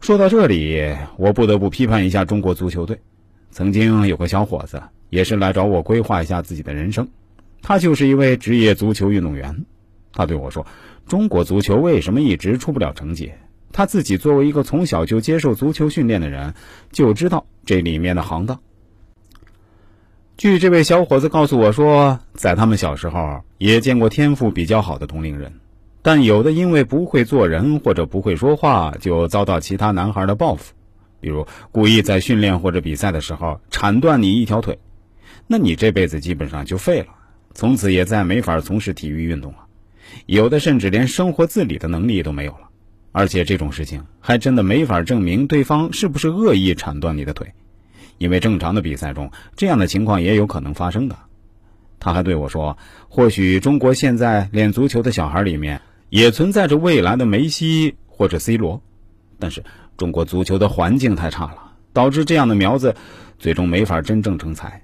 [0.00, 2.98] 说到这里，我不得不批判一下中国足球队。
[3.50, 7.06] 曾经有个小伙子，也是来找我规划一下自己的人生。
[7.60, 9.66] 他就是一位职业足球运动员。
[10.12, 10.66] 他对我说
[11.06, 13.30] ：“中国足球为什么一直出不了成绩？”
[13.72, 16.54] 他自己作为一个从小就接受足球训练的人，
[16.90, 18.58] 就知道这里面的行当。
[20.38, 25.60] 据这位小伙子告诉我说，在他们小时候也见过天赋比较好的同龄人，
[26.02, 30.72] 但有的因为不会做人或者不会说话，就遭到其他男孩的报复，
[31.20, 34.78] 比如故意在训练或者比赛的时候铲断你一条腿，
[35.46, 37.08] 那你这辈子基本上就废了，
[37.54, 39.58] 从此也再没法从事体育运动了。
[40.26, 42.68] 有的甚至连生活自理的能力都没有了，
[43.12, 47.52] 而且这种事情还真的没法证明对方是不是恶意铲断你的腿。
[48.18, 51.16] 因为正常的比赛中，这样的情况也有可能发生的。
[51.98, 52.76] 他还对我说
[53.08, 58.82] ：“或许中国现在练足球的小孩里面，也存在着未来的梅西或者 C 罗，
[59.38, 59.64] 但是
[59.96, 62.94] 中国足球的环境太差了，导致这样的苗子
[63.38, 64.82] 最终没法真正成才。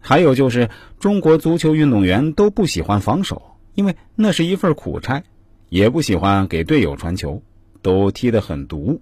[0.00, 0.68] 还有就是，
[1.00, 3.42] 中国足球运动员都不喜欢防守，
[3.74, 5.22] 因为那是一份苦差，
[5.68, 7.42] 也不喜欢给队友传球，
[7.82, 9.00] 都踢得很毒。”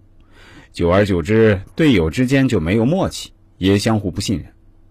[0.72, 4.46] 久而久之，队友之间就没有默契，也相互不信任。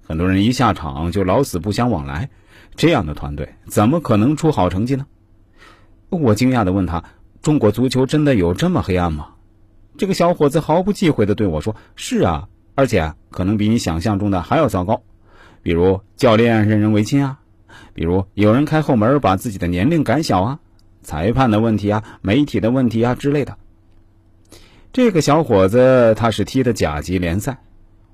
[0.06, 2.30] 很多人一下场就老死不相往来，
[2.76, 5.06] 这样的团队怎么可能出好成绩呢？
[6.22, 7.04] 我惊讶地问他
[7.42, 9.30] ：“中国足球真的有这么黑暗吗？”
[9.98, 15.04] 这个小伙子毫不忌讳地对我说：“是啊，而且可能比你想象中的还要糟糕。
[15.62, 17.40] 比如教练任人唯亲啊，
[17.94, 20.60] 比如有人开后门把自己的年龄改小啊，
[21.04, 23.58] 裁判的问题啊，媒体的问题啊之类的。”
[24.92, 27.60] 这个小伙子他是踢的甲级联赛。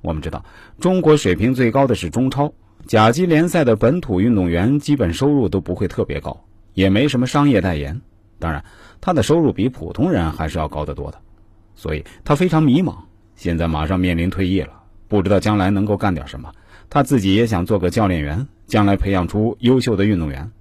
[0.02, 0.46] 我们知道，
[0.80, 2.54] 中国水平最高的是中超，
[2.88, 8.02] 甲级联赛的本土运动员基本收入都不会特别高，也没什么商业代言。
[8.40, 8.64] 当然，
[9.02, 11.20] 他的收入比普通人还是要高得多的，
[11.76, 12.96] 所以他非常迷茫。
[13.36, 16.52] 现在马上面临退役了，不知道将来能够干点什么。
[16.90, 20.52] 他自己也想做个教练员，将来培养出优秀的运动员。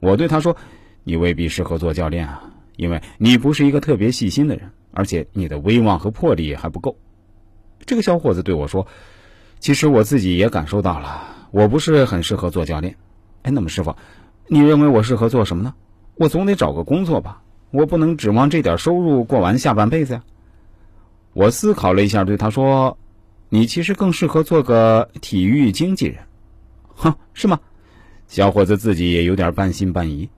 [0.00, 0.56] 我对他说
[1.04, 2.42] ：“你未必适合做教练啊，
[2.76, 6.96] 因为你不是一个特别细心的人。”而且你的威望和魄力还不够。
[7.86, 8.88] 这个小伙子对我说
[9.60, 12.96] ：“其实我自己也感受到了，我不是很适合做教练。”
[13.44, 13.94] 哎，那么师傅，
[14.48, 15.74] 你认为我适合做什么呢？
[16.14, 20.24] 我总得找个工作吧，我不能指望这点收入过完下半辈子呀。
[21.34, 22.98] 我思考了一下，对他说
[23.50, 26.16] ：“你其实更适合做个体育经纪人。”
[26.96, 27.60] 哼，是吗？
[28.26, 30.28] 小伙子自己也有点半信半疑。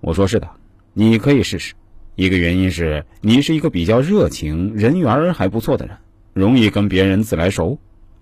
[0.00, 0.48] 我说：“是的，
[0.92, 1.74] 你可以试试。”
[2.16, 5.96] 一个原因是你是一个比较热情、人缘还不错的人，
[6.34, 7.78] 容易跟别人自来熟。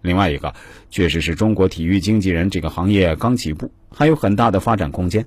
[0.08, 0.54] 另外一个，
[0.90, 5.26] 确实是中国体育经纪人这个行业刚起步，还有很大的发展空间。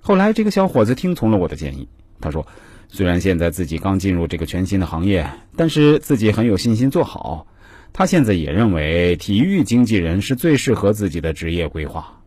[0.00, 1.88] 后来，这个小伙子听从了我的建议。
[2.20, 2.46] 他说
[2.88, 7.46] ：“虽然现在自己刚进入这个全新的行业，但是自己很有信心做好。
[7.92, 12.20] 他现在也认为体育经纪人是最适合自己的职业规划。”